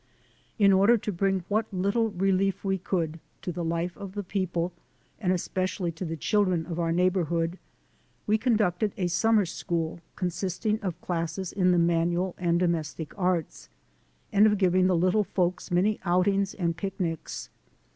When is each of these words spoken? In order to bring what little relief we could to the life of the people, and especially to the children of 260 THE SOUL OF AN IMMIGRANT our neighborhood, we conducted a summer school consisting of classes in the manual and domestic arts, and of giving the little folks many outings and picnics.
In 0.57 0.73
order 0.73 0.97
to 0.97 1.11
bring 1.11 1.43
what 1.47 1.71
little 1.71 2.09
relief 2.09 2.63
we 2.65 2.79
could 2.79 3.19
to 3.43 3.51
the 3.51 3.63
life 3.63 3.95
of 3.95 4.13
the 4.15 4.23
people, 4.23 4.73
and 5.19 5.31
especially 5.31 5.91
to 5.91 6.03
the 6.03 6.17
children 6.17 6.61
of 6.61 6.77
260 6.77 6.79
THE 6.79 7.13
SOUL 7.13 7.21
OF 7.21 7.27
AN 7.27 7.35
IMMIGRANT 7.35 7.37
our 7.37 7.37
neighborhood, 7.37 7.59
we 8.25 8.37
conducted 8.39 8.93
a 8.97 9.05
summer 9.07 9.45
school 9.45 9.99
consisting 10.15 10.79
of 10.79 10.99
classes 11.01 11.53
in 11.53 11.69
the 11.71 11.77
manual 11.77 12.33
and 12.39 12.57
domestic 12.59 13.13
arts, 13.15 13.69
and 14.33 14.47
of 14.47 14.57
giving 14.57 14.87
the 14.87 14.97
little 14.97 15.23
folks 15.23 15.69
many 15.69 15.99
outings 16.03 16.55
and 16.55 16.75
picnics. 16.75 17.49